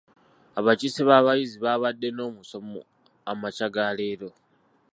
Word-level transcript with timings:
Abakiise 0.59 1.01
b'abayizi 1.09 1.57
baabadde 1.65 2.07
n'omusomo 2.11 2.79
amakya 3.31 3.67
ga 3.75 3.85
leero. 3.97 4.29